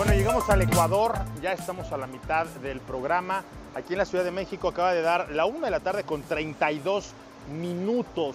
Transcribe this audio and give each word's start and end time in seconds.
Bueno, 0.00 0.14
llegamos 0.14 0.48
al 0.48 0.62
Ecuador, 0.62 1.12
ya 1.42 1.52
estamos 1.52 1.92
a 1.92 1.98
la 1.98 2.06
mitad 2.06 2.46
del 2.46 2.80
programa. 2.80 3.44
Aquí 3.74 3.92
en 3.92 3.98
la 3.98 4.06
Ciudad 4.06 4.24
de 4.24 4.30
México 4.30 4.68
acaba 4.68 4.94
de 4.94 5.02
dar 5.02 5.30
la 5.30 5.44
una 5.44 5.66
de 5.66 5.70
la 5.72 5.80
tarde 5.80 6.04
con 6.04 6.22
32 6.22 7.12
minutos. 7.52 8.34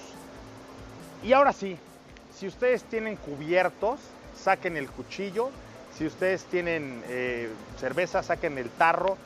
Y 1.24 1.34
ahora 1.34 1.54
sí, 1.54 1.76
si 2.38 2.46
ustedes 2.46 2.84
tienen 2.84 3.16
cubiertos, 3.16 4.00
saquen 4.40 4.78
el 4.78 4.92
cuchillo. 4.92 5.50
Si 5.98 6.06
ustedes 6.06 6.44
tienen 6.44 7.04
eh, 7.08 7.50
cerveza, 7.80 8.22
saquen 8.22 8.60
el 8.60 8.70
tarro 8.70 9.18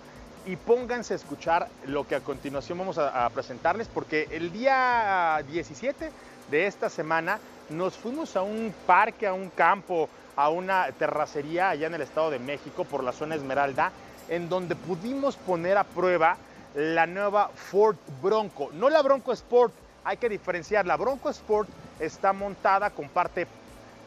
y 0.46 0.56
pónganse 0.56 1.16
a 1.16 1.18
escuchar 1.18 1.68
lo 1.88 2.08
que 2.08 2.16
a 2.16 2.22
continuación 2.22 2.78
vamos 2.78 2.98
a 3.00 3.30
presentarles, 3.32 3.90
porque 3.90 4.30
el 4.32 4.54
día 4.54 5.44
17 5.52 6.10
de 6.50 6.68
esta 6.68 6.90
semana 6.90 7.38
nos 7.70 7.96
fuimos 7.98 8.38
a 8.38 8.44
un 8.44 8.74
parque, 8.88 9.28
a 9.28 9.34
un 9.34 9.50
campo, 9.50 10.08
a 10.40 10.48
una 10.48 10.90
terracería 10.94 11.70
allá 11.70 11.88
en 11.88 11.96
el 11.96 12.02
Estado 12.02 12.32
de 12.32 12.40
México 12.40 12.86
por 12.86 13.04
la 13.04 13.12
zona 13.12 13.36
Esmeralda, 13.36 13.92
en 14.30 14.48
donde 14.48 14.74
pudimos 14.74 15.36
poner 15.36 15.78
a 15.78 15.84
prueba 15.84 16.38
la 16.76 17.06
nueva 17.06 17.50
Ford 17.54 17.98
Bronco. 18.22 18.70
No 18.72 18.90
la 18.90 19.02
Bronco 19.02 19.34
Sport, 19.34 19.74
hay 20.06 20.16
que 20.16 20.30
diferenciar. 20.30 20.86
La 20.86 20.96
Bronco 20.96 21.30
Sport 21.30 21.68
está 22.00 22.32
montada, 22.32 22.90
comparte 22.92 23.48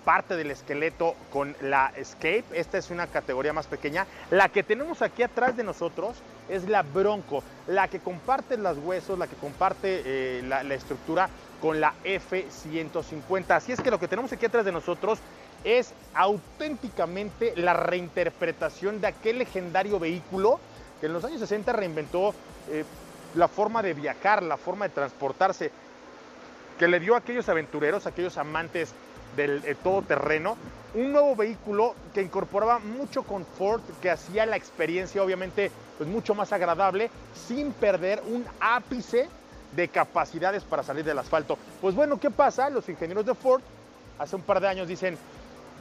parte 0.07 0.35
del 0.35 0.51
esqueleto 0.51 1.17
con 1.31 1.55
la 1.61 1.93
Escape. 1.97 2.45
Esta 2.55 2.79
es 2.79 2.91
una 2.91 3.09
categoría 3.09 3.53
más 3.53 3.67
pequeña. 3.67 4.07
La 4.31 4.49
que 4.49 4.63
tenemos 4.63 5.03
aquí 5.03 5.23
atrás 5.23 5.55
de 5.55 5.65
nosotros 5.65 6.17
es 6.49 6.67
la 6.67 6.81
Bronco, 6.81 7.43
la 7.67 7.89
que 7.89 8.01
comparte 8.01 8.57
los 8.57 8.79
huesos, 8.79 9.19
la 9.19 9.27
que 9.27 9.37
comparte 9.37 10.03
eh, 10.07 10.43
la, 10.49 10.63
la 10.63 10.75
estructura 10.75 11.29
con 11.61 11.79
la 11.79 11.93
F-150. 12.05 13.51
Así 13.51 13.73
es 13.73 13.83
que 13.83 13.91
lo 13.91 14.01
que 14.01 14.09
tenemos 14.09 14.33
aquí 14.33 14.47
atrás 14.47 14.65
de 14.65 14.73
nosotros 14.73 15.21
es 15.65 15.93
auténticamente 16.15 17.55
la 17.57 17.75
reinterpretación 17.75 19.01
de 19.01 19.09
aquel 19.09 19.39
legendario 19.39 19.99
vehículo 19.99 20.61
que 21.01 21.07
en 21.07 21.13
los 21.13 21.25
años 21.25 21.41
60 21.41 21.73
reinventó 21.73 22.35
eh, 22.71 22.85
la 23.35 23.49
forma 23.49 23.83
de 23.83 23.95
viajar, 23.95 24.43
la 24.43 24.57
forma 24.57 24.87
de 24.87 24.95
transportarse, 24.95 25.71
que 26.79 26.89
le 26.89 27.01
dio 27.01 27.15
a 27.15 27.19
aquellos 27.19 27.49
aventureros, 27.49 28.07
a 28.07 28.11
aquellos 28.11 28.39
amantes 28.39 28.93
del 29.37 29.65
eh, 29.65 29.75
todoterreno, 29.83 30.57
un 30.95 31.13
nuevo 31.13 31.35
vehículo 31.35 31.95
que 32.13 32.23
incorporaba 32.23 32.79
mucho 32.79 33.23
confort, 33.23 33.83
que 34.01 34.11
hacía 34.11 34.45
la 34.47 34.57
experiencia 34.57 35.23
obviamente 35.23 35.71
pues, 35.97 36.09
mucho 36.09 36.35
más 36.35 36.53
agradable, 36.53 37.11
sin 37.49 37.73
perder 37.73 38.23
un 38.27 38.45
ápice 38.61 39.29
de 39.75 39.89
capacidades 39.89 40.65
para 40.65 40.83
salir 40.83 41.05
del 41.05 41.19
asfalto. 41.19 41.59
Pues 41.81 41.95
bueno, 41.95 42.21
¿qué 42.21 42.31
pasa? 42.31 42.69
Los 42.69 42.89
ingenieros 42.89 43.25
de 43.25 43.35
Ford 43.35 43.63
hace 44.19 44.37
un 44.37 44.43
par 44.43 44.61
de 44.61 44.69
años 44.69 44.87
dicen, 44.87 45.17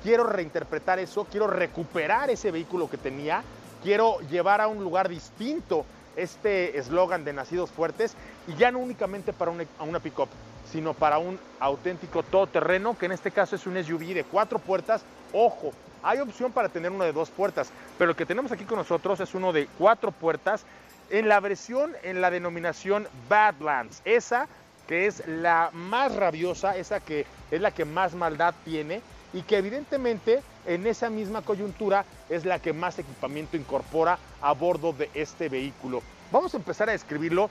quiero 0.03 0.23
reinterpretar 0.23 0.99
eso, 0.99 1.25
quiero 1.25 1.47
recuperar 1.47 2.29
ese 2.29 2.51
vehículo 2.51 2.89
que 2.89 2.97
tenía, 2.97 3.43
quiero 3.83 4.19
llevar 4.29 4.61
a 4.61 4.67
un 4.67 4.83
lugar 4.83 5.09
distinto 5.09 5.85
este 6.15 6.77
eslogan 6.77 7.23
de 7.23 7.33
Nacidos 7.33 7.71
Fuertes 7.71 8.15
y 8.47 8.55
ya 8.55 8.71
no 8.71 8.79
únicamente 8.79 9.33
para 9.33 9.51
una, 9.51 9.65
una 9.79 9.99
pick-up, 9.99 10.29
sino 10.71 10.93
para 10.93 11.17
un 11.17 11.39
auténtico 11.59 12.23
todoterreno, 12.23 12.97
que 12.97 13.05
en 13.05 13.13
este 13.13 13.31
caso 13.31 13.55
es 13.55 13.65
un 13.65 13.81
SUV 13.81 14.13
de 14.13 14.23
cuatro 14.23 14.59
puertas. 14.59 15.03
Ojo, 15.33 15.71
hay 16.03 16.19
opción 16.19 16.51
para 16.51 16.69
tener 16.69 16.91
uno 16.91 17.03
de 17.03 17.13
dos 17.13 17.29
puertas, 17.29 17.71
pero 17.97 18.11
el 18.11 18.17
que 18.17 18.25
tenemos 18.25 18.51
aquí 18.51 18.65
con 18.65 18.77
nosotros 18.77 19.19
es 19.19 19.33
uno 19.33 19.53
de 19.53 19.67
cuatro 19.77 20.11
puertas 20.11 20.65
en 21.09 21.27
la 21.27 21.39
versión, 21.39 21.93
en 22.03 22.21
la 22.21 22.31
denominación 22.31 23.07
Badlands. 23.29 24.01
Esa 24.05 24.47
que 24.87 25.07
es 25.07 25.25
la 25.27 25.69
más 25.73 26.15
rabiosa, 26.15 26.75
esa 26.75 26.99
que 26.99 27.25
es 27.49 27.61
la 27.61 27.71
que 27.71 27.85
más 27.85 28.13
maldad 28.13 28.53
tiene 28.65 29.01
y 29.33 29.41
que 29.43 29.57
evidentemente 29.57 30.41
en 30.65 30.85
esa 30.87 31.09
misma 31.09 31.41
coyuntura 31.41 32.05
es 32.29 32.45
la 32.45 32.59
que 32.59 32.73
más 32.73 32.99
equipamiento 32.99 33.57
incorpora 33.57 34.17
a 34.41 34.53
bordo 34.53 34.93
de 34.93 35.09
este 35.13 35.49
vehículo. 35.49 36.01
Vamos 36.31 36.53
a 36.53 36.57
empezar 36.57 36.89
a 36.89 36.93
describirlo 36.93 37.49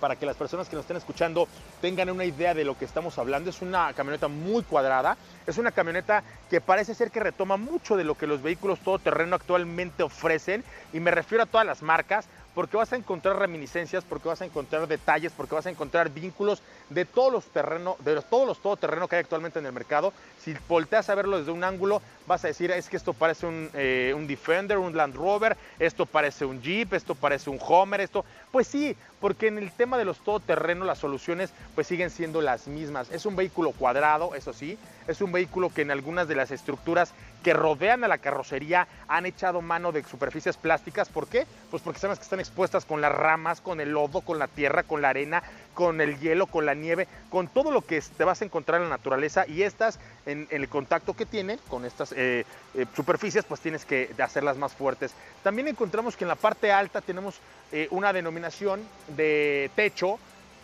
para 0.00 0.16
que 0.16 0.26
las 0.26 0.36
personas 0.36 0.68
que 0.68 0.74
nos 0.74 0.84
estén 0.84 0.96
escuchando 0.96 1.46
tengan 1.80 2.10
una 2.10 2.24
idea 2.24 2.54
de 2.54 2.64
lo 2.64 2.76
que 2.76 2.86
estamos 2.86 3.18
hablando. 3.18 3.50
Es 3.50 3.60
una 3.60 3.92
camioneta 3.92 4.26
muy 4.28 4.62
cuadrada, 4.62 5.16
es 5.46 5.58
una 5.58 5.70
camioneta 5.70 6.24
que 6.48 6.60
parece 6.60 6.94
ser 6.94 7.10
que 7.10 7.20
retoma 7.20 7.56
mucho 7.56 7.96
de 7.96 8.04
lo 8.04 8.16
que 8.16 8.26
los 8.26 8.42
vehículos 8.42 8.80
todoterreno 8.80 9.36
actualmente 9.36 10.02
ofrecen 10.02 10.64
y 10.92 11.00
me 11.00 11.10
refiero 11.10 11.44
a 11.44 11.46
todas 11.46 11.66
las 11.66 11.82
marcas 11.82 12.26
porque 12.54 12.76
vas 12.76 12.92
a 12.92 12.96
encontrar 12.96 13.38
reminiscencias, 13.38 14.04
porque 14.04 14.28
vas 14.28 14.42
a 14.42 14.44
encontrar 14.44 14.86
detalles, 14.86 15.32
porque 15.36 15.54
vas 15.54 15.66
a 15.66 15.70
encontrar 15.70 16.10
vínculos 16.10 16.62
de 16.88 17.04
todos 17.04 17.32
los 17.32 17.44
terrenos, 17.46 17.96
de 18.04 18.20
todos 18.22 18.46
los 18.46 18.60
todoterreno 18.60 19.08
que 19.08 19.16
hay 19.16 19.20
actualmente 19.20 19.58
en 19.58 19.66
el 19.66 19.72
mercado. 19.72 20.12
Si 20.42 20.54
volteas 20.68 21.08
a 21.10 21.14
verlo 21.14 21.38
desde 21.38 21.52
un 21.52 21.64
ángulo, 21.64 22.02
vas 22.26 22.44
a 22.44 22.48
decir, 22.48 22.70
es 22.70 22.88
que 22.88 22.96
esto 22.96 23.12
parece 23.12 23.46
un, 23.46 23.70
eh, 23.74 24.12
un 24.16 24.26
Defender, 24.26 24.78
un 24.78 24.96
Land 24.96 25.14
Rover, 25.14 25.56
esto 25.78 26.06
parece 26.06 26.44
un 26.44 26.60
Jeep, 26.62 26.92
esto 26.94 27.14
parece 27.14 27.50
un 27.50 27.58
Homer, 27.60 28.00
esto... 28.00 28.24
Pues 28.50 28.66
sí, 28.66 28.96
porque 29.20 29.46
en 29.46 29.58
el 29.58 29.70
tema 29.70 29.96
de 29.96 30.04
los 30.04 30.18
todoterreno 30.18 30.84
las 30.84 30.98
soluciones 30.98 31.50
pues 31.74 31.86
siguen 31.86 32.10
siendo 32.10 32.40
las 32.40 32.66
mismas. 32.66 33.10
Es 33.10 33.26
un 33.26 33.36
vehículo 33.36 33.72
cuadrado, 33.72 34.34
eso 34.34 34.52
sí, 34.52 34.78
es 35.06 35.20
un 35.20 35.30
vehículo 35.30 35.70
que 35.72 35.82
en 35.82 35.90
algunas 35.90 36.26
de 36.26 36.34
las 36.34 36.50
estructuras 36.50 37.12
que 37.42 37.52
rodean 37.52 38.04
a 38.04 38.08
la 38.08 38.18
carrocería 38.18 38.88
han 39.08 39.26
echado 39.26 39.62
mano 39.62 39.92
de 39.92 40.04
superficies 40.04 40.56
plásticas. 40.56 41.08
¿Por 41.08 41.26
qué? 41.26 41.46
Pues 41.70 41.82
porque 41.82 42.00
sabes 42.00 42.18
que 42.18 42.24
están 42.24 42.39
expuestas 42.40 42.84
con 42.84 43.00
las 43.00 43.12
ramas, 43.12 43.60
con 43.60 43.80
el 43.80 43.92
lodo, 43.92 44.22
con 44.22 44.38
la 44.38 44.48
tierra, 44.48 44.82
con 44.82 45.02
la 45.02 45.10
arena, 45.10 45.42
con 45.74 46.00
el 46.00 46.18
hielo, 46.18 46.46
con 46.46 46.66
la 46.66 46.74
nieve, 46.74 47.06
con 47.30 47.48
todo 47.48 47.70
lo 47.70 47.82
que 47.82 48.00
te 48.00 48.24
vas 48.24 48.42
a 48.42 48.44
encontrar 48.44 48.80
en 48.80 48.88
la 48.88 48.96
naturaleza 48.96 49.46
y 49.46 49.62
estas, 49.62 49.98
en, 50.26 50.46
el 50.50 50.68
contacto 50.68 51.14
que 51.14 51.26
tienen 51.26 51.58
con 51.68 51.84
estas 51.84 52.12
eh, 52.12 52.44
eh, 52.74 52.86
superficies, 52.94 53.44
pues 53.44 53.60
tienes 53.60 53.84
que 53.84 54.10
hacerlas 54.18 54.56
más 54.56 54.72
fuertes. 54.72 55.12
También 55.42 55.68
encontramos 55.68 56.16
que 56.16 56.24
en 56.24 56.28
la 56.28 56.34
parte 56.34 56.72
alta 56.72 57.00
tenemos 57.00 57.36
eh, 57.72 57.88
una 57.90 58.12
denominación 58.12 58.82
de 59.16 59.70
techo 59.76 60.18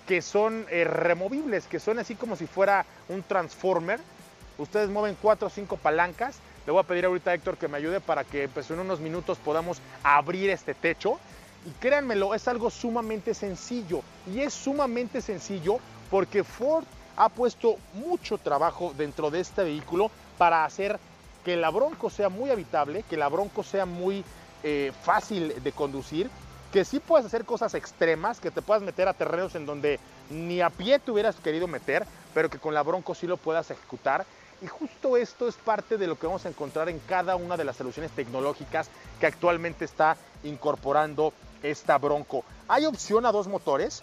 que 0.06 0.22
son 0.22 0.66
removibles, 0.68 1.66
que 1.66 1.80
son 1.80 1.98
así 1.98 2.14
como 2.14 2.36
si 2.36 2.46
fuera 2.46 2.86
un 3.08 3.24
transformer. 3.24 3.98
Ustedes 4.56 4.88
mueven 4.88 5.16
cuatro 5.20 5.48
o 5.48 5.50
cinco 5.50 5.76
palancas. 5.76 6.38
Le 6.64 6.72
voy 6.72 6.80
a 6.80 6.86
pedir 6.86 7.04
ahorita 7.04 7.30
a 7.30 7.34
Héctor 7.34 7.56
que 7.56 7.68
me 7.68 7.76
ayude 7.76 8.00
para 8.00 8.24
que 8.24 8.48
pues, 8.48 8.70
en 8.70 8.80
unos 8.80 9.00
minutos 9.00 9.38
podamos 9.38 9.80
abrir 10.02 10.50
este 10.50 10.74
techo. 10.74 11.18
Y 11.66 11.70
créanmelo, 11.80 12.34
es 12.34 12.46
algo 12.46 12.70
sumamente 12.70 13.34
sencillo. 13.34 14.02
Y 14.32 14.40
es 14.40 14.54
sumamente 14.54 15.20
sencillo 15.20 15.78
porque 16.10 16.44
Ford 16.44 16.84
ha 17.16 17.28
puesto 17.28 17.76
mucho 17.94 18.38
trabajo 18.38 18.94
dentro 18.96 19.30
de 19.30 19.40
este 19.40 19.64
vehículo 19.64 20.10
para 20.38 20.64
hacer 20.64 20.98
que 21.44 21.56
la 21.56 21.70
Bronco 21.70 22.10
sea 22.10 22.28
muy 22.28 22.50
habitable, 22.50 23.04
que 23.08 23.16
la 23.16 23.28
Bronco 23.28 23.62
sea 23.62 23.86
muy 23.86 24.24
eh, 24.62 24.92
fácil 25.02 25.62
de 25.62 25.72
conducir, 25.72 26.30
que 26.72 26.84
sí 26.84 27.00
puedes 27.00 27.26
hacer 27.26 27.44
cosas 27.44 27.74
extremas, 27.74 28.40
que 28.40 28.50
te 28.50 28.62
puedas 28.62 28.82
meter 28.82 29.08
a 29.08 29.14
terrenos 29.14 29.54
en 29.54 29.66
donde 29.66 29.98
ni 30.30 30.60
a 30.60 30.70
pie 30.70 30.98
te 30.98 31.10
hubieras 31.10 31.36
querido 31.36 31.66
meter, 31.66 32.04
pero 32.34 32.50
que 32.50 32.58
con 32.58 32.74
la 32.74 32.82
Bronco 32.82 33.14
sí 33.14 33.26
lo 33.26 33.36
puedas 33.36 33.70
ejecutar. 33.70 34.26
Y 34.62 34.66
justo 34.66 35.16
esto 35.16 35.48
es 35.48 35.54
parte 35.56 35.98
de 35.98 36.06
lo 36.06 36.18
que 36.18 36.26
vamos 36.26 36.46
a 36.46 36.48
encontrar 36.48 36.88
en 36.88 36.98
cada 37.00 37.36
una 37.36 37.56
de 37.56 37.64
las 37.64 37.76
soluciones 37.76 38.10
tecnológicas 38.12 38.88
que 39.20 39.26
actualmente 39.26 39.84
está 39.84 40.16
incorporando 40.44 41.32
esta 41.70 41.98
Bronco. 41.98 42.44
Hay 42.68 42.86
opción 42.86 43.26
a 43.26 43.32
dos 43.32 43.48
motores. 43.48 44.02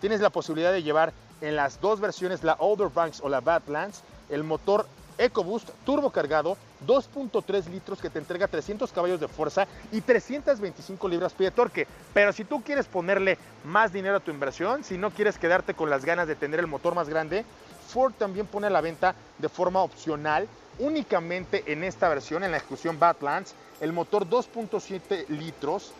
Tienes 0.00 0.20
la 0.20 0.30
posibilidad 0.30 0.72
de 0.72 0.82
llevar 0.82 1.12
en 1.40 1.56
las 1.56 1.80
dos 1.80 2.00
versiones, 2.00 2.42
la 2.42 2.52
Outer 2.52 2.88
Banks 2.88 3.20
o 3.22 3.28
la 3.28 3.40
Badlands, 3.40 4.02
el 4.28 4.44
motor 4.44 4.86
EcoBoost 5.18 5.68
turbo 5.84 6.10
cargado 6.10 6.56
2.3 6.86 7.66
litros 7.66 8.00
que 8.00 8.08
te 8.08 8.18
entrega 8.18 8.48
300 8.48 8.90
caballos 8.90 9.20
de 9.20 9.28
fuerza 9.28 9.66
y 9.92 10.00
325 10.00 11.08
libras-pie 11.08 11.50
de 11.50 11.56
torque. 11.56 11.86
Pero 12.14 12.32
si 12.32 12.44
tú 12.44 12.62
quieres 12.62 12.86
ponerle 12.86 13.36
más 13.64 13.92
dinero 13.92 14.16
a 14.16 14.20
tu 14.20 14.30
inversión, 14.30 14.82
si 14.82 14.96
no 14.96 15.10
quieres 15.10 15.36
quedarte 15.36 15.74
con 15.74 15.90
las 15.90 16.04
ganas 16.06 16.26
de 16.26 16.36
tener 16.36 16.60
el 16.60 16.66
motor 16.66 16.94
más 16.94 17.08
grande, 17.08 17.44
Ford 17.88 18.14
también 18.14 18.46
pone 18.46 18.68
a 18.68 18.70
la 18.70 18.80
venta 18.80 19.14
de 19.38 19.48
forma 19.48 19.82
opcional 19.82 20.48
únicamente 20.78 21.64
en 21.66 21.84
esta 21.84 22.08
versión, 22.08 22.42
en 22.42 22.52
la 22.52 22.56
ejecución 22.56 22.98
Badlands, 22.98 23.54
el 23.80 23.92
motor 23.92 24.26
2.7 24.26 25.28
litros, 25.28 25.92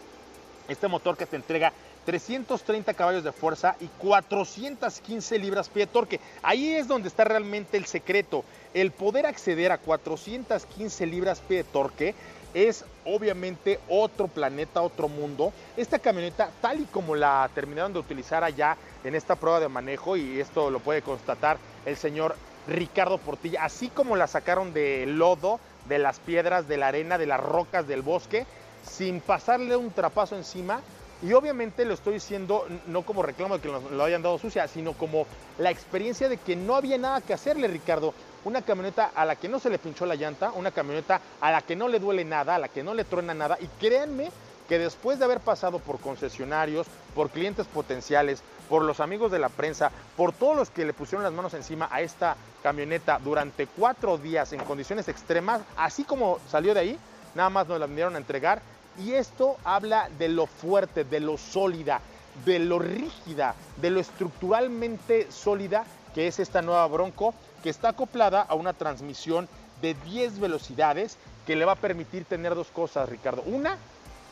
este 0.72 0.88
motor 0.88 1.16
que 1.16 1.26
te 1.26 1.36
entrega 1.36 1.72
330 2.06 2.94
caballos 2.94 3.24
de 3.24 3.32
fuerza 3.32 3.76
y 3.80 3.86
415 3.98 5.38
libras-pie 5.38 5.86
de 5.86 5.92
torque. 5.92 6.20
Ahí 6.42 6.72
es 6.72 6.88
donde 6.88 7.08
está 7.08 7.24
realmente 7.24 7.76
el 7.76 7.86
secreto. 7.86 8.44
El 8.72 8.90
poder 8.90 9.26
acceder 9.26 9.72
a 9.72 9.78
415 9.78 11.06
libras-pie 11.06 11.58
de 11.58 11.64
torque 11.64 12.14
es 12.54 12.84
obviamente 13.04 13.78
otro 13.88 14.28
planeta, 14.28 14.82
otro 14.82 15.08
mundo. 15.08 15.52
Esta 15.76 15.98
camioneta, 15.98 16.50
tal 16.60 16.80
y 16.80 16.84
como 16.86 17.14
la 17.14 17.48
terminaron 17.54 17.92
de 17.92 17.98
utilizar 17.98 18.42
allá 18.44 18.76
en 19.04 19.14
esta 19.14 19.36
prueba 19.36 19.60
de 19.60 19.68
manejo, 19.68 20.16
y 20.16 20.40
esto 20.40 20.70
lo 20.70 20.80
puede 20.80 21.02
constatar 21.02 21.58
el 21.86 21.96
señor 21.96 22.36
Ricardo 22.66 23.18
Portilla, 23.18 23.64
así 23.64 23.88
como 23.88 24.16
la 24.16 24.26
sacaron 24.26 24.72
del 24.72 25.18
lodo, 25.18 25.60
de 25.88 25.98
las 25.98 26.18
piedras, 26.20 26.68
de 26.68 26.76
la 26.76 26.88
arena, 26.88 27.18
de 27.18 27.26
las 27.26 27.40
rocas 27.40 27.88
del 27.88 28.02
bosque, 28.02 28.46
sin 28.84 29.20
pasarle 29.20 29.76
un 29.76 29.90
trapazo 29.90 30.36
encima, 30.36 30.80
y 31.22 31.34
obviamente 31.34 31.84
lo 31.84 31.94
estoy 31.94 32.14
diciendo 32.14 32.66
no 32.86 33.02
como 33.02 33.22
reclamo 33.22 33.56
de 33.56 33.60
que 33.60 33.68
nos 33.68 33.90
lo 33.90 34.04
hayan 34.04 34.22
dado 34.22 34.38
sucia, 34.38 34.66
sino 34.68 34.94
como 34.94 35.26
la 35.58 35.70
experiencia 35.70 36.28
de 36.28 36.38
que 36.38 36.56
no 36.56 36.76
había 36.76 36.96
nada 36.96 37.20
que 37.20 37.34
hacerle, 37.34 37.68
Ricardo. 37.68 38.14
una 38.42 38.62
camioneta 38.62 39.10
a 39.14 39.26
la 39.26 39.36
que 39.36 39.48
no 39.48 39.58
se 39.58 39.68
le 39.68 39.78
pinchó 39.78 40.06
la 40.06 40.14
llanta, 40.14 40.52
una 40.52 40.70
camioneta 40.70 41.20
a 41.42 41.50
la 41.50 41.60
que 41.60 41.76
no 41.76 41.88
le 41.88 41.98
duele 41.98 42.24
nada, 42.24 42.54
a 42.54 42.58
la 42.58 42.68
que 42.68 42.82
no 42.82 42.94
le 42.94 43.04
truena 43.04 43.34
nada. 43.34 43.58
Y 43.60 43.66
créanme 43.78 44.30
que 44.66 44.78
después 44.78 45.18
de 45.18 45.26
haber 45.26 45.40
pasado 45.40 45.78
por 45.78 46.00
concesionarios, 46.00 46.86
por 47.14 47.28
clientes 47.28 47.66
potenciales, 47.66 48.42
por 48.70 48.82
los 48.82 49.00
amigos 49.00 49.30
de 49.30 49.40
la 49.40 49.48
prensa, 49.48 49.90
por 50.16 50.32
todos 50.32 50.56
los 50.56 50.70
que 50.70 50.84
le 50.84 50.94
pusieron 50.94 51.24
las 51.24 51.32
manos 51.32 51.52
encima 51.54 51.88
a 51.90 52.00
esta 52.00 52.36
camioneta 52.62 53.18
durante 53.18 53.66
cuatro 53.66 54.16
días 54.16 54.52
en 54.52 54.64
condiciones 54.64 55.08
extremas, 55.08 55.60
así 55.76 56.04
como 56.04 56.38
salió 56.48 56.72
de 56.72 56.80
ahí, 56.80 56.98
nada 57.34 57.50
más 57.50 57.66
nos 57.66 57.80
la 57.80 57.86
vinieron 57.86 58.14
a 58.14 58.18
entregar. 58.18 58.62
Y 58.98 59.12
esto 59.12 59.56
habla 59.64 60.08
de 60.18 60.28
lo 60.28 60.46
fuerte, 60.46 61.04
de 61.04 61.20
lo 61.20 61.38
sólida, 61.38 62.00
de 62.44 62.58
lo 62.58 62.78
rígida, 62.78 63.54
de 63.80 63.90
lo 63.90 64.00
estructuralmente 64.00 65.30
sólida 65.30 65.84
que 66.14 66.26
es 66.26 66.38
esta 66.38 66.62
nueva 66.62 66.86
Bronco, 66.86 67.34
que 67.62 67.70
está 67.70 67.90
acoplada 67.90 68.42
a 68.42 68.54
una 68.54 68.72
transmisión 68.72 69.48
de 69.80 69.94
10 69.94 70.40
velocidades 70.40 71.16
que 71.46 71.56
le 71.56 71.64
va 71.64 71.72
a 71.72 71.76
permitir 71.76 72.24
tener 72.24 72.54
dos 72.54 72.68
cosas, 72.68 73.08
Ricardo. 73.08 73.42
Una, 73.46 73.76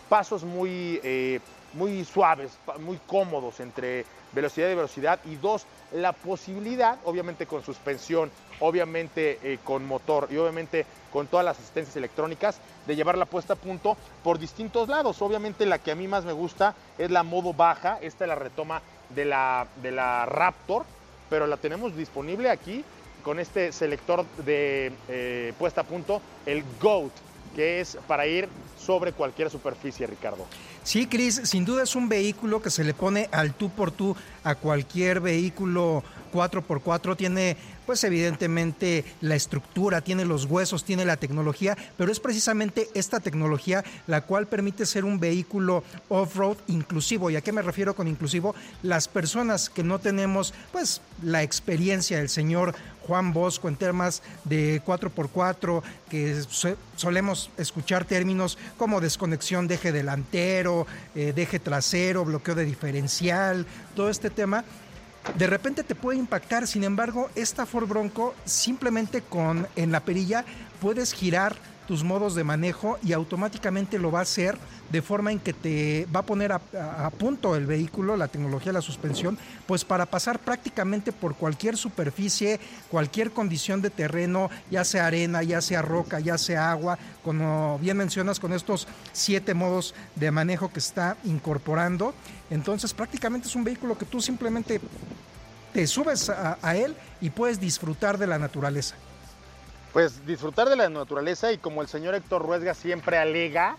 pasos 0.08 0.44
muy, 0.44 1.00
eh, 1.02 1.40
muy 1.74 2.04
suaves, 2.04 2.52
muy 2.80 2.98
cómodos 3.06 3.60
entre 3.60 4.04
velocidad 4.32 4.70
y 4.70 4.74
velocidad. 4.74 5.20
Y 5.24 5.36
dos, 5.36 5.66
la 5.92 6.12
posibilidad, 6.12 6.98
obviamente 7.04 7.46
con 7.46 7.62
suspensión, 7.62 8.30
obviamente 8.60 9.38
eh, 9.42 9.58
con 9.62 9.86
motor 9.86 10.28
y 10.30 10.36
obviamente 10.36 10.86
con 11.12 11.26
todas 11.26 11.44
las 11.44 11.58
asistencias 11.58 11.96
electrónicas, 11.96 12.60
de 12.86 12.96
llevar 12.96 13.16
la 13.16 13.24
puesta 13.24 13.54
a 13.54 13.56
punto 13.56 13.96
por 14.22 14.38
distintos 14.38 14.88
lados. 14.88 15.22
Obviamente 15.22 15.66
la 15.66 15.78
que 15.78 15.90
a 15.90 15.94
mí 15.94 16.08
más 16.08 16.24
me 16.24 16.32
gusta 16.32 16.74
es 16.98 17.10
la 17.10 17.22
modo 17.22 17.52
baja, 17.52 17.98
esta 18.02 18.24
es 18.24 18.28
la 18.28 18.34
retoma 18.34 18.82
de 19.10 19.24
la, 19.24 19.66
de 19.82 19.90
la 19.90 20.26
Raptor, 20.26 20.84
pero 21.30 21.46
la 21.46 21.56
tenemos 21.56 21.96
disponible 21.96 22.50
aquí 22.50 22.84
con 23.22 23.40
este 23.40 23.72
selector 23.72 24.24
de 24.44 24.92
eh, 25.08 25.52
puesta 25.58 25.82
a 25.82 25.84
punto, 25.84 26.22
el 26.46 26.64
GOAT, 26.80 27.12
que 27.58 27.80
es 27.80 27.98
para 28.06 28.24
ir 28.24 28.48
sobre 28.78 29.10
cualquier 29.10 29.50
superficie, 29.50 30.06
Ricardo. 30.06 30.46
Sí, 30.84 31.08
Cris, 31.08 31.40
sin 31.42 31.64
duda 31.64 31.82
es 31.82 31.96
un 31.96 32.08
vehículo 32.08 32.62
que 32.62 32.70
se 32.70 32.84
le 32.84 32.94
pone 32.94 33.28
al 33.32 33.52
tú 33.52 33.68
por 33.68 33.90
tú 33.90 34.14
a 34.44 34.54
cualquier 34.54 35.18
vehículo 35.18 36.04
4x4. 36.30 37.16
Tiene, 37.16 37.56
pues 37.86 38.04
evidentemente, 38.04 39.04
la 39.20 39.34
estructura, 39.34 40.00
tiene 40.00 40.24
los 40.24 40.44
huesos, 40.44 40.84
tiene 40.84 41.04
la 41.04 41.16
tecnología, 41.16 41.76
pero 41.96 42.12
es 42.12 42.20
precisamente 42.20 42.88
esta 42.94 43.20
tecnología 43.20 43.84
la 44.06 44.22
cual 44.22 44.46
permite 44.46 44.86
ser 44.86 45.04
un 45.04 45.20
vehículo 45.20 45.82
off-road 46.08 46.56
inclusivo. 46.66 47.30
¿Y 47.30 47.36
a 47.36 47.40
qué 47.40 47.52
me 47.52 47.62
refiero 47.62 47.94
con 47.94 48.08
inclusivo? 48.08 48.54
Las 48.82 49.08
personas 49.08 49.70
que 49.70 49.82
no 49.82 49.98
tenemos, 49.98 50.54
pues, 50.72 51.00
la 51.22 51.42
experiencia 51.42 52.18
del 52.18 52.28
señor 52.28 52.74
Juan 53.08 53.32
Bosco 53.32 53.68
en 53.68 53.76
temas 53.76 54.22
de 54.44 54.82
4x4, 54.84 55.82
que 56.10 56.42
solemos 56.96 57.50
escuchar 57.56 58.04
términos 58.04 58.58
como 58.76 59.00
desconexión 59.00 59.66
de 59.66 59.76
eje 59.76 59.92
delantero, 59.92 60.86
eh, 61.14 61.32
de 61.34 61.42
eje 61.42 61.58
trasero, 61.58 62.26
bloqueo 62.26 62.54
de 62.54 62.66
diferencial, 62.66 63.64
todo 63.96 64.10
este 64.10 64.28
tema. 64.28 64.62
De 65.36 65.46
repente 65.46 65.84
te 65.84 65.94
puede 65.94 66.18
impactar, 66.18 66.66
sin 66.66 66.84
embargo, 66.84 67.30
esta 67.34 67.66
Ford 67.66 67.86
Bronco 67.86 68.34
simplemente 68.44 69.22
con 69.22 69.68
en 69.76 69.92
la 69.92 70.00
perilla 70.00 70.44
puedes 70.80 71.12
girar 71.12 71.56
tus 71.88 72.04
modos 72.04 72.34
de 72.34 72.44
manejo 72.44 72.98
y 73.02 73.14
automáticamente 73.14 73.98
lo 73.98 74.12
va 74.12 74.18
a 74.18 74.22
hacer 74.22 74.58
de 74.90 75.00
forma 75.00 75.32
en 75.32 75.40
que 75.40 75.54
te 75.54 76.06
va 76.14 76.20
a 76.20 76.22
poner 76.22 76.52
a, 76.52 76.60
punto 77.18 77.56
el 77.56 77.64
vehículo, 77.64 78.14
la 78.14 78.28
tecnología 78.28 78.74
la 78.74 78.82
suspensión, 78.82 79.38
pues 79.66 79.86
para 79.86 80.04
pasar 80.04 80.38
prácticamente 80.38 81.12
por 81.12 81.34
cualquier 81.34 81.78
superficie, 81.78 82.60
cualquier 82.90 83.30
condición 83.30 83.80
de 83.80 83.88
terreno, 83.88 84.50
ya 84.70 84.84
sea 84.84 85.06
arena, 85.06 85.42
ya 85.42 85.62
sea 85.62 85.80
roca, 85.80 86.20
ya 86.20 86.36
sea 86.36 86.70
agua, 86.70 86.98
como 87.24 87.78
bien 87.78 87.96
mencionas 87.96 88.38
con 88.38 88.52
estos 88.52 88.86
siete 89.14 89.54
modos 89.54 89.94
de 90.14 90.30
manejo 90.30 90.70
que 90.70 90.80
está 90.80 91.16
incorporando. 91.24 92.12
Entonces 92.50 92.92
prácticamente 92.92 93.48
es 93.48 93.56
un 93.56 93.64
vehículo 93.64 93.96
que 93.96 94.04
tú 94.04 94.20
simplemente 94.20 94.78
te 95.72 95.86
subes 95.86 96.28
a 96.28 96.76
él 96.76 96.94
y 97.22 97.30
puedes 97.30 97.58
disfrutar 97.58 98.18
de 98.18 98.26
la 98.26 98.38
naturaleza 98.38 98.94
pues 99.92 100.26
disfrutar 100.26 100.68
de 100.68 100.76
la 100.76 100.88
naturaleza 100.88 101.52
y 101.52 101.58
como 101.58 101.82
el 101.82 101.88
señor 101.88 102.14
Héctor 102.14 102.42
Ruesga 102.42 102.74
siempre 102.74 103.18
alega, 103.18 103.76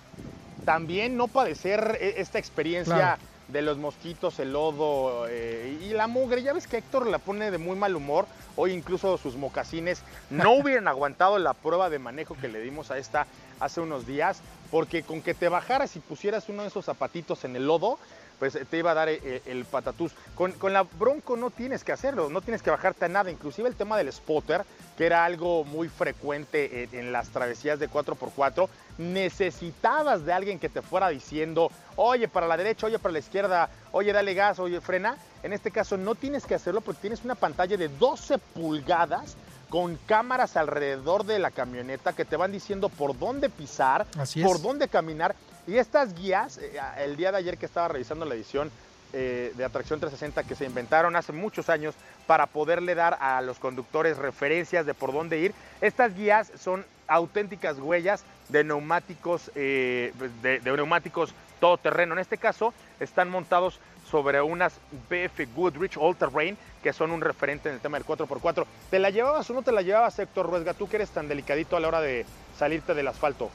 también 0.66 1.18
no 1.18 1.28
padecer 1.28 1.98
e, 2.02 2.16
esta 2.18 2.40
experiencia 2.40 3.18
de 3.48 3.62
los 3.62 3.78
mosquitos, 3.78 4.40
el 4.40 4.54
lodo 4.54 5.28
eh, 5.28 5.69
la 6.00 6.08
mugre. 6.08 6.42
Ya 6.42 6.54
ves 6.54 6.66
que 6.66 6.78
Héctor 6.78 7.08
la 7.08 7.18
pone 7.18 7.52
de 7.52 7.58
muy 7.58 7.76
mal 7.76 7.94
humor. 7.94 8.26
Hoy 8.56 8.72
incluso 8.72 9.18
sus 9.18 9.36
mocasines 9.36 10.02
no 10.30 10.54
hubieran 10.54 10.88
aguantado 10.88 11.38
la 11.40 11.54
prueba 11.54 11.90
de 11.90 12.00
manejo 12.00 12.38
que 12.40 12.48
le 12.48 12.62
dimos 12.62 12.90
a 12.90 12.98
esta 12.98 13.28
hace 13.60 13.82
unos 13.82 14.08
días, 14.08 14.42
porque 14.72 15.04
con 15.04 15.22
que 15.22 15.34
te 15.34 15.50
bajaras 15.50 15.98
y 15.98 16.00
pusieras 16.00 16.48
uno 16.48 16.62
de 16.62 16.70
esos 16.70 16.86
zapatitos 16.86 17.44
en 17.44 17.58
el 17.58 17.68
lodo, 17.68 18.00
pues 18.40 18.58
te 18.70 18.78
iba 18.78 18.92
a 18.92 18.94
dar 18.94 19.10
eh, 19.10 19.20
eh, 19.22 19.42
el, 19.48 19.66
patatús. 19.66 20.14
Con, 20.36 20.54
la 20.72 20.84
Bronco 20.84 21.36
no 21.36 21.50
tienes 21.50 21.84
que 21.84 21.92
hacerlo, 21.92 22.30
no 22.30 22.40
tienes 22.40 22.62
que 22.62 22.70
bajarte 22.70 23.04
a 23.04 23.10
nada. 23.10 23.30
Inclusive 23.30 23.68
el 23.68 23.76
tema 23.76 23.98
del 23.98 24.10
spotter, 24.14 24.64
que 24.98 25.06
era 25.06 25.26
algo 25.26 25.66
muy 25.66 25.90
frecuente 25.90 26.88
en, 26.94 27.12
las 27.12 27.28
travesías 27.28 27.78
de 27.78 27.90
4x4, 27.90 28.70
necesitabas 28.98 30.26
de 30.26 30.32
alguien 30.32 30.60
que 30.60 30.70
te 30.70 30.82
fuera 30.82 31.10
diciendo, 31.10 31.70
oye, 31.98 32.30
para 32.30 32.48
la 32.48 32.56
derecha, 32.56 32.88
oye, 32.88 33.00
para 33.00 33.12
la 33.12 33.20
izquierda, 33.20 33.70
oye, 33.92 34.14
dale 34.14 34.34
gas, 34.34 34.60
oye, 34.60 34.80
frena. 34.80 35.18
En 35.44 35.54
este 35.54 35.72
caso 35.72 35.98
no 35.98 36.16
tienes 36.16 36.46
que 36.46 36.56
hacerlo 36.56 36.82
porque 36.82 37.02
tienes 37.02 37.24
una 37.24 37.36
pantalla 37.36 37.78
de 37.78 37.88
12 37.88 38.38
pulgadas 38.38 39.38
con 39.70 39.98
cámaras 40.08 40.58
alrededor 40.58 41.26
de 41.26 41.40
la 41.40 41.52
camioneta 41.52 42.14
que 42.14 42.26
te 42.26 42.36
van 42.36 42.52
diciendo 42.52 42.90
por 42.90 43.18
dónde 43.18 43.50
pisar, 43.50 44.06
por 44.44 44.62
dónde 44.62 44.88
caminar. 44.88 45.36
Y 45.68 45.78
estas 45.78 46.16
guías, 46.16 46.58
eh, 46.58 46.80
el 46.98 47.16
día 47.16 47.32
de 47.32 47.38
ayer 47.38 47.58
que 47.58 47.68
estaba 47.68 47.88
revisando 47.88 48.26
la 48.26 48.36
edición 48.36 48.72
eh, 49.14 49.54
de 49.56 49.66
Atracción 49.66 50.00
360 50.00 50.44
que 50.44 50.56
se 50.56 50.66
inventaron 50.66 51.16
hace 51.16 51.32
muchos 51.32 51.70
años 51.70 51.96
para 52.28 52.48
poderle 52.48 52.96
dar 52.96 53.18
a 53.22 53.42
los 53.42 53.60
conductores 53.60 54.18
referencias 54.18 54.86
de 54.86 54.94
por 54.94 55.14
dónde 55.14 55.40
ir, 55.40 55.54
estas 55.82 56.16
guías 56.16 56.52
son 56.60 56.86
auténticas 57.08 57.80
huellas 57.80 58.24
de 58.50 58.64
neumáticos, 58.64 59.52
eh, 59.56 60.14
de, 60.42 60.60
de 60.60 60.72
neumáticos 60.72 61.34
todoterreno. 61.60 62.14
En 62.14 62.20
este 62.20 62.38
caso 62.38 62.74
están 63.00 63.30
montados 63.30 63.80
sobre 64.10 64.42
unas 64.42 64.74
BF 65.10 65.56
Goodrich 65.56 65.98
All 65.98 66.16
Terrain, 66.16 66.58
que 66.82 66.94
son 66.94 67.12
un 67.12 67.22
referente 67.22 67.70
en 67.70 67.76
el 67.76 67.82
tema 67.82 67.98
del 67.98 68.08
4x4. 68.08 68.66
¿Te 68.90 69.00
la 69.00 69.10
llevabas 69.10 69.50
o 69.50 69.54
no 69.54 69.62
te 69.62 69.72
la 69.72 69.82
llevabas, 69.82 70.18
Héctor 70.18 70.50
Ruesga? 70.50 70.74
Tú 70.74 70.88
que 70.88 70.98
eres 70.98 71.10
tan 71.10 71.28
delicadito 71.28 71.76
a 71.76 71.80
la 71.80 71.88
hora 71.88 72.02
de 72.02 72.26
salirte 72.58 72.94
del 72.94 73.08
asfalto. 73.08 73.50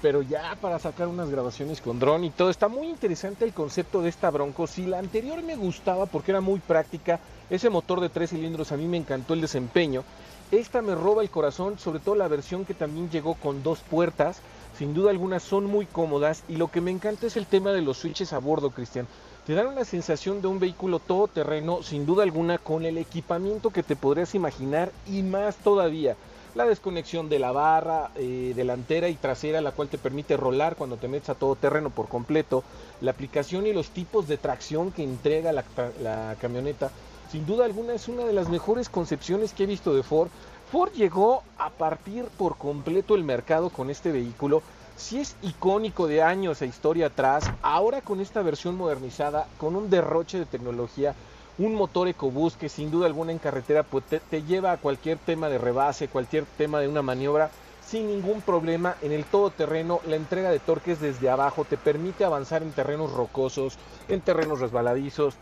Pero 0.00 0.22
ya 0.22 0.56
para 0.60 0.80
sacar 0.80 1.06
unas 1.06 1.30
grabaciones 1.30 1.80
con 1.80 2.00
dron 2.00 2.24
y 2.24 2.30
todo. 2.30 2.50
Está 2.50 2.66
muy 2.66 2.88
interesante 2.88 3.44
el 3.44 3.52
concepto 3.52 4.02
de 4.02 4.08
esta 4.08 4.30
Bronco. 4.30 4.66
Si 4.66 4.86
la 4.86 4.98
anterior 4.98 5.40
me 5.42 5.54
gustaba 5.54 6.06
porque 6.06 6.32
era 6.32 6.40
muy 6.40 6.58
práctica, 6.58 7.20
ese 7.50 7.70
motor 7.70 8.00
de 8.00 8.08
tres 8.08 8.30
cilindros 8.30 8.72
a 8.72 8.76
mí 8.76 8.86
me 8.86 8.96
encantó 8.96 9.34
el 9.34 9.40
desempeño. 9.40 10.02
Esta 10.50 10.82
me 10.82 10.94
roba 10.94 11.22
el 11.22 11.30
corazón, 11.30 11.78
sobre 11.78 12.00
todo 12.00 12.16
la 12.16 12.28
versión 12.28 12.64
que 12.64 12.74
también 12.74 13.10
llegó 13.10 13.34
con 13.34 13.62
dos 13.62 13.78
puertas. 13.78 14.40
Sin 14.76 14.92
duda 14.92 15.10
alguna 15.10 15.38
son 15.38 15.66
muy 15.66 15.86
cómodas 15.86 16.42
y 16.48 16.56
lo 16.56 16.68
que 16.68 16.80
me 16.80 16.90
encanta 16.90 17.26
es 17.26 17.36
el 17.36 17.46
tema 17.46 17.70
de 17.70 17.82
los 17.82 17.98
switches 17.98 18.32
a 18.32 18.38
bordo, 18.38 18.70
Cristian 18.70 19.06
te 19.46 19.54
dan 19.54 19.66
una 19.66 19.84
sensación 19.84 20.40
de 20.40 20.46
un 20.46 20.60
vehículo 20.60 21.00
todoterreno, 21.00 21.82
sin 21.82 22.06
duda 22.06 22.22
alguna, 22.22 22.58
con 22.58 22.84
el 22.84 22.96
equipamiento 22.96 23.70
que 23.70 23.82
te 23.82 23.96
podrías 23.96 24.34
imaginar 24.36 24.92
y 25.06 25.22
más 25.22 25.56
todavía. 25.56 26.16
La 26.54 26.64
desconexión 26.64 27.28
de 27.28 27.38
la 27.38 27.50
barra 27.50 28.10
eh, 28.14 28.52
delantera 28.54 29.08
y 29.08 29.14
trasera, 29.14 29.60
la 29.60 29.72
cual 29.72 29.88
te 29.88 29.98
permite 29.98 30.36
rolar 30.36 30.76
cuando 30.76 30.96
te 30.96 31.08
metes 31.08 31.30
a 31.30 31.34
todoterreno 31.34 31.90
por 31.90 32.08
completo. 32.08 32.62
La 33.00 33.10
aplicación 33.10 33.66
y 33.66 33.72
los 33.72 33.88
tipos 33.88 34.28
de 34.28 34.36
tracción 34.36 34.92
que 34.92 35.02
entrega 35.02 35.50
la, 35.50 35.64
la 36.00 36.36
camioneta. 36.40 36.92
Sin 37.32 37.46
duda 37.46 37.64
alguna 37.64 37.94
es 37.94 38.06
una 38.08 38.24
de 38.24 38.34
las 38.34 38.48
mejores 38.48 38.90
concepciones 38.90 39.54
que 39.54 39.64
he 39.64 39.66
visto 39.66 39.94
de 39.94 40.02
Ford. 40.02 40.28
Ford 40.70 40.92
llegó 40.92 41.42
a 41.58 41.70
partir 41.70 42.26
por 42.36 42.56
completo 42.58 43.14
el 43.14 43.24
mercado 43.24 43.70
con 43.70 43.90
este 43.90 44.12
vehículo 44.12 44.62
si 45.02 45.18
es 45.18 45.36
icónico 45.42 46.06
de 46.06 46.22
años 46.22 46.62
e 46.62 46.66
historia 46.66 47.06
atrás, 47.06 47.50
ahora 47.60 48.00
con 48.02 48.20
esta 48.20 48.40
versión 48.40 48.76
modernizada, 48.76 49.48
con 49.58 49.74
un 49.74 49.90
derroche 49.90 50.38
de 50.38 50.46
tecnología, 50.46 51.12
un 51.58 51.74
motor 51.74 52.06
EcoBoost 52.06 52.56
que 52.56 52.68
sin 52.68 52.92
duda 52.92 53.06
alguna 53.06 53.32
en 53.32 53.40
carretera 53.40 53.82
pues, 53.82 54.04
te, 54.04 54.42
lleva 54.44 54.70
a 54.70 54.76
cualquier 54.76 55.18
tema 55.18 55.48
de 55.48 55.58
rebase, 55.58 56.06
cualquier 56.06 56.44
tema 56.56 56.78
de 56.78 56.86
una 56.86 57.02
maniobra 57.02 57.50
sin 57.84 58.06
ningún 58.06 58.42
problema 58.42 58.94
en 59.02 59.10
el 59.10 59.24
todoterreno. 59.24 60.00
La 60.06 60.14
entrega 60.14 60.50
de 60.50 60.60
torques 60.60 61.00
desde 61.00 61.28
abajo 61.28 61.64
te 61.64 61.76
permite 61.76 62.24
avanzar 62.24 62.62
en 62.62 62.70
terrenos 62.70 63.12
rocosos, 63.12 63.78
en 64.08 64.20
terrenos 64.20 64.60
resbaladizos 64.60 65.34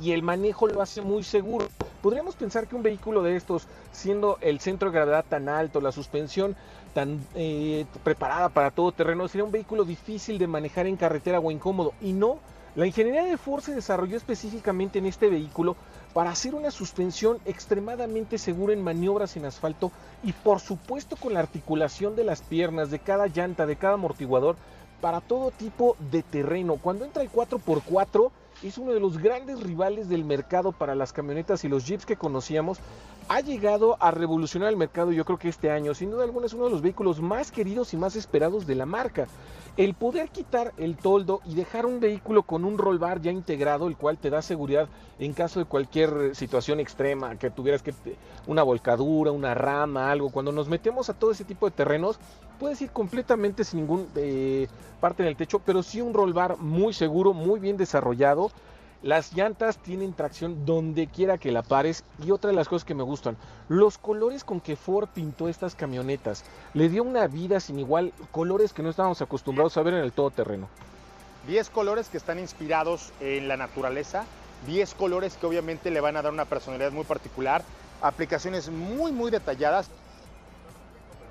y 0.00 0.10
el 0.10 0.24
manejo 0.24 0.66
lo 0.66 0.82
hace 0.82 1.02
muy 1.02 1.22
seguro. 1.22 1.68
Podríamos 2.02 2.34
pensar 2.34 2.66
que 2.66 2.74
un 2.74 2.82
vehículo 2.82 3.22
de 3.22 3.36
estos, 3.36 3.68
siendo 3.92 4.36
el 4.40 4.58
centro 4.58 4.90
de 4.90 4.96
gravedad 4.96 5.24
tan 5.28 5.48
alto, 5.48 5.80
la 5.80 5.92
suspensión 5.92 6.56
tan 6.94 7.24
eh, 7.36 7.86
preparada 8.02 8.48
para 8.48 8.72
todo 8.72 8.90
terreno, 8.90 9.28
sería 9.28 9.44
un 9.44 9.52
vehículo 9.52 9.84
difícil 9.84 10.36
de 10.36 10.48
manejar 10.48 10.88
en 10.88 10.96
carretera 10.96 11.38
o 11.38 11.52
incómodo. 11.52 11.94
Y 12.00 12.12
no, 12.12 12.38
la 12.74 12.86
ingeniería 12.86 13.22
de 13.22 13.38
Ford 13.38 13.62
se 13.62 13.74
desarrolló 13.74 14.16
específicamente 14.16 14.98
en 14.98 15.06
este 15.06 15.28
vehículo 15.28 15.76
para 16.12 16.30
hacer 16.30 16.56
una 16.56 16.72
suspensión 16.72 17.38
extremadamente 17.44 18.36
segura 18.36 18.72
en 18.72 18.82
maniobras 18.82 19.36
en 19.36 19.44
asfalto 19.44 19.92
y 20.24 20.32
por 20.32 20.58
supuesto 20.58 21.16
con 21.16 21.34
la 21.34 21.40
articulación 21.40 22.16
de 22.16 22.24
las 22.24 22.42
piernas, 22.42 22.90
de 22.90 22.98
cada 22.98 23.28
llanta, 23.28 23.64
de 23.64 23.76
cada 23.76 23.94
amortiguador, 23.94 24.56
para 25.00 25.20
todo 25.20 25.52
tipo 25.52 25.96
de 26.10 26.22
terreno. 26.22 26.78
Cuando 26.82 27.04
entra 27.04 27.22
el 27.22 27.30
4x4 27.30 28.30
es 28.62 28.78
uno 28.78 28.92
de 28.92 29.00
los 29.00 29.18
grandes 29.18 29.60
rivales 29.60 30.08
del 30.08 30.24
mercado 30.24 30.72
para 30.72 30.94
las 30.94 31.12
camionetas 31.12 31.64
y 31.64 31.68
los 31.68 31.86
jeeps 31.86 32.06
que 32.06 32.16
conocíamos. 32.16 32.78
Ha 33.28 33.40
llegado 33.40 33.96
a 34.00 34.10
revolucionar 34.10 34.68
el 34.68 34.76
mercado 34.76 35.12
yo 35.12 35.24
creo 35.24 35.38
que 35.38 35.48
este 35.48 35.70
año. 35.70 35.94
Sin 35.94 36.10
duda 36.10 36.24
alguna 36.24 36.46
es 36.46 36.52
uno 36.52 36.64
de 36.64 36.70
los 36.70 36.82
vehículos 36.82 37.20
más 37.20 37.50
queridos 37.50 37.94
y 37.94 37.96
más 37.96 38.16
esperados 38.16 38.66
de 38.66 38.74
la 38.74 38.86
marca. 38.86 39.26
El 39.76 39.94
poder 39.94 40.28
quitar 40.28 40.74
el 40.76 40.96
toldo 40.96 41.40
y 41.46 41.54
dejar 41.54 41.86
un 41.86 41.98
vehículo 41.98 42.42
con 42.42 42.64
un 42.64 42.76
roll 42.76 42.98
bar 42.98 43.22
ya 43.22 43.30
integrado, 43.30 43.88
el 43.88 43.96
cual 43.96 44.18
te 44.18 44.28
da 44.28 44.42
seguridad 44.42 44.88
en 45.18 45.32
caso 45.32 45.60
de 45.60 45.64
cualquier 45.66 46.34
situación 46.34 46.78
extrema, 46.78 47.36
que 47.36 47.50
tuvieras 47.50 47.82
que 47.82 47.94
una 48.46 48.62
volcadura, 48.62 49.30
una 49.30 49.54
rama, 49.54 50.10
algo. 50.10 50.30
Cuando 50.30 50.52
nos 50.52 50.68
metemos 50.68 51.08
a 51.08 51.14
todo 51.14 51.30
ese 51.30 51.44
tipo 51.44 51.66
de 51.66 51.74
terrenos, 51.74 52.18
puedes 52.58 52.82
ir 52.82 52.90
completamente 52.90 53.64
sin 53.64 53.80
ningún 53.80 54.08
eh, 54.16 54.68
parte 55.00 55.22
en 55.22 55.28
el 55.28 55.36
techo, 55.36 55.58
pero 55.58 55.82
sí 55.82 56.00
un 56.00 56.12
roll 56.12 56.32
bar 56.32 56.58
muy 56.58 56.92
seguro, 56.92 57.32
muy 57.32 57.58
bien 57.58 57.76
desarrollado 57.76 58.41
las 59.02 59.32
llantas 59.32 59.78
tienen 59.78 60.14
tracción 60.14 60.64
donde 60.64 61.08
quiera 61.08 61.36
que 61.36 61.50
la 61.50 61.62
pares 61.62 62.04
y 62.24 62.30
otra 62.30 62.50
de 62.50 62.56
las 62.56 62.68
cosas 62.68 62.84
que 62.84 62.94
me 62.94 63.02
gustan, 63.02 63.36
los 63.68 63.98
colores 63.98 64.44
con 64.44 64.60
que 64.60 64.76
Ford 64.76 65.08
pintó 65.12 65.48
estas 65.48 65.74
camionetas. 65.74 66.44
Le 66.72 66.88
dio 66.88 67.02
una 67.02 67.26
vida 67.26 67.58
sin 67.58 67.80
igual, 67.80 68.12
colores 68.30 68.72
que 68.72 68.82
no 68.82 68.90
estábamos 68.90 69.20
acostumbrados 69.20 69.76
a 69.76 69.82
ver 69.82 69.94
en 69.94 70.00
el 70.00 70.12
todoterreno. 70.12 70.68
10 71.48 71.70
colores 71.70 72.08
que 72.08 72.16
están 72.16 72.38
inspirados 72.38 73.12
en 73.18 73.48
la 73.48 73.56
naturaleza, 73.56 74.24
10 74.68 74.94
colores 74.94 75.36
que 75.36 75.46
obviamente 75.46 75.90
le 75.90 76.00
van 76.00 76.16
a 76.16 76.22
dar 76.22 76.32
una 76.32 76.44
personalidad 76.44 76.92
muy 76.92 77.04
particular, 77.04 77.64
aplicaciones 78.00 78.70
muy 78.70 79.10
muy 79.10 79.32
detalladas. 79.32 79.90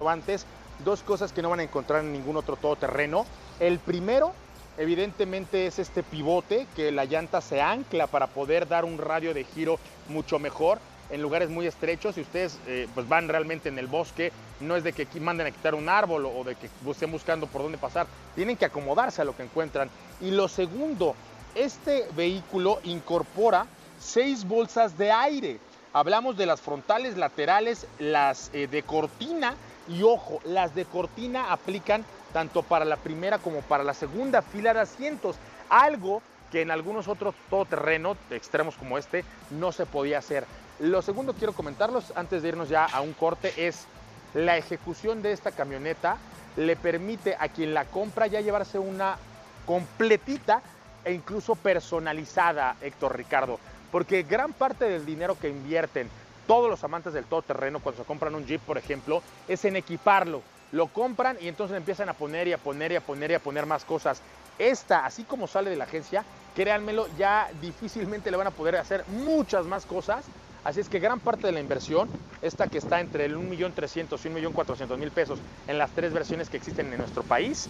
Antes, 0.05 0.45
dos 0.83 1.03
cosas 1.03 1.31
que 1.31 1.41
no 1.41 1.49
van 1.49 1.61
a 1.61 1.63
encontrar 1.63 2.03
en 2.03 2.11
ningún 2.11 2.35
otro 2.35 2.57
todoterreno. 2.57 3.25
El 3.61 3.79
primero 3.79 4.33
Evidentemente 4.77 5.67
es 5.67 5.79
este 5.79 6.01
pivote 6.01 6.67
que 6.75 6.91
la 6.91 7.05
llanta 7.05 7.41
se 7.41 7.61
ancla 7.61 8.07
para 8.07 8.27
poder 8.27 8.67
dar 8.67 8.85
un 8.85 8.97
radio 8.97 9.33
de 9.33 9.43
giro 9.43 9.79
mucho 10.07 10.39
mejor 10.39 10.79
en 11.09 11.21
lugares 11.21 11.49
muy 11.49 11.67
estrechos. 11.67 12.15
Si 12.15 12.21
ustedes 12.21 12.57
eh, 12.67 12.87
pues 12.93 13.07
van 13.07 13.27
realmente 13.27 13.69
en 13.69 13.77
el 13.77 13.87
bosque, 13.87 14.31
no 14.61 14.75
es 14.75 14.83
de 14.83 14.93
que 14.93 15.07
manden 15.19 15.47
a 15.47 15.51
quitar 15.51 15.75
un 15.75 15.89
árbol 15.89 16.25
o 16.25 16.43
de 16.43 16.55
que 16.55 16.69
estén 16.89 17.11
buscando 17.11 17.47
por 17.47 17.61
dónde 17.61 17.77
pasar. 17.77 18.07
Tienen 18.33 18.57
que 18.57 18.65
acomodarse 18.65 19.21
a 19.21 19.25
lo 19.25 19.35
que 19.35 19.43
encuentran. 19.43 19.89
Y 20.21 20.31
lo 20.31 20.47
segundo, 20.47 21.15
este 21.53 22.07
vehículo 22.15 22.79
incorpora 22.83 23.67
seis 23.99 24.47
bolsas 24.47 24.97
de 24.97 25.11
aire. 25.11 25.59
Hablamos 25.93 26.37
de 26.37 26.45
las 26.45 26.61
frontales, 26.61 27.17
laterales, 27.17 27.85
las 27.99 28.49
eh, 28.53 28.67
de 28.67 28.83
cortina 28.83 29.55
y 29.89 30.03
ojo, 30.03 30.39
las 30.45 30.73
de 30.73 30.85
cortina 30.85 31.51
aplican 31.51 32.05
tanto 32.31 32.63
para 32.63 32.85
la 32.85 32.97
primera 32.97 33.37
como 33.37 33.61
para 33.61 33.83
la 33.83 33.93
segunda 33.93 34.41
fila 34.41 34.73
de 34.73 34.81
asientos, 34.81 35.35
algo 35.69 36.21
que 36.51 36.61
en 36.61 36.71
algunos 36.71 37.07
otros 37.07 37.33
todoterrenos 37.49 38.17
extremos 38.29 38.75
como 38.75 38.97
este 38.97 39.23
no 39.51 39.71
se 39.71 39.85
podía 39.85 40.17
hacer. 40.17 40.45
Lo 40.79 41.01
segundo 41.01 41.33
quiero 41.33 41.53
comentarlos 41.53 42.11
antes 42.15 42.41
de 42.41 42.49
irnos 42.49 42.69
ya 42.69 42.85
a 42.85 43.01
un 43.01 43.13
corte 43.13 43.53
es 43.67 43.85
la 44.33 44.57
ejecución 44.57 45.21
de 45.21 45.31
esta 45.31 45.51
camioneta 45.51 46.17
le 46.57 46.75
permite 46.75 47.35
a 47.39 47.47
quien 47.49 47.73
la 47.73 47.85
compra 47.85 48.27
ya 48.27 48.41
llevarse 48.41 48.79
una 48.79 49.17
completita 49.65 50.61
e 51.03 51.13
incluso 51.13 51.55
personalizada, 51.55 52.75
Héctor 52.81 53.15
Ricardo, 53.15 53.59
porque 53.91 54.23
gran 54.23 54.53
parte 54.53 54.85
del 54.85 55.05
dinero 55.05 55.37
que 55.39 55.49
invierten 55.49 56.09
todos 56.47 56.69
los 56.69 56.83
amantes 56.83 57.13
del 57.13 57.25
todoterreno 57.25 57.79
cuando 57.79 58.01
se 58.01 58.07
compran 58.07 58.35
un 58.35 58.45
Jeep, 58.45 58.61
por 58.61 58.77
ejemplo, 58.77 59.21
es 59.47 59.63
en 59.65 59.75
equiparlo, 59.75 60.41
lo 60.71 60.87
compran 60.87 61.37
y 61.41 61.47
entonces 61.47 61.77
empiezan 61.77 62.09
a 62.09 62.13
poner 62.13 62.47
y 62.47 62.53
a 62.53 62.57
poner 62.57 62.91
y 62.91 62.95
a 62.95 63.01
poner 63.01 63.31
y 63.31 63.33
a 63.35 63.39
poner 63.39 63.65
más 63.65 63.85
cosas. 63.85 64.21
Esta, 64.57 65.05
así 65.05 65.23
como 65.23 65.47
sale 65.47 65.69
de 65.69 65.75
la 65.75 65.85
agencia, 65.85 66.23
créanmelo, 66.55 67.07
ya 67.17 67.49
difícilmente 67.61 68.31
le 68.31 68.37
van 68.37 68.47
a 68.47 68.51
poder 68.51 68.75
hacer 68.77 69.03
muchas 69.07 69.65
más 69.65 69.85
cosas. 69.85 70.25
Así 70.63 70.79
es 70.79 70.89
que 70.89 70.99
gran 70.99 71.19
parte 71.19 71.47
de 71.47 71.53
la 71.53 71.59
inversión, 71.59 72.07
esta 72.43 72.67
que 72.67 72.77
está 72.77 72.99
entre 72.99 73.25
el 73.25 73.35
1.300.000 73.35 74.39
y 74.39 74.45
1.400.000 74.45 75.09
pesos 75.09 75.39
en 75.67 75.79
las 75.79 75.89
tres 75.91 76.13
versiones 76.13 76.49
que 76.49 76.57
existen 76.57 76.91
en 76.91 76.99
nuestro 76.99 77.23
país, 77.23 77.67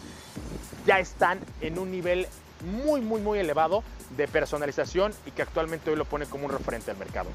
ya 0.86 1.00
están 1.00 1.40
en 1.62 1.80
un 1.80 1.90
nivel 1.90 2.28
muy, 2.84 3.00
muy, 3.00 3.22
muy 3.22 3.40
elevado 3.40 3.84
de 4.18 4.28
personalización 4.28 5.14
y 5.26 5.32
que 5.32 5.42
actualmente 5.42 5.90
hoy 5.90 5.96
lo 5.96 6.06
pone 6.06 6.26
como 6.26 6.46
un 6.46 6.52
referente 6.52 6.92
al 6.92 6.98
mercado. 6.98 7.30